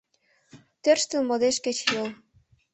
Тӧрштыл 0.83 1.21
модеш 1.29 1.57
кечыйол. 1.63 2.09